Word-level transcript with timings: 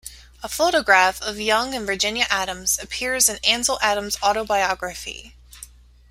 A 0.41 0.49
photograph 0.49 1.21
of 1.21 1.39
Young 1.39 1.75
and 1.75 1.85
Virginia 1.85 2.25
Adams 2.27 2.79
appears 2.81 3.29
in 3.29 3.37
Ansel 3.43 3.77
Adams's 3.83 4.19
autobiography. 4.23 5.35